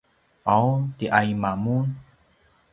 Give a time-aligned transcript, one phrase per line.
[0.53, 1.87] ’aw tiaima mun?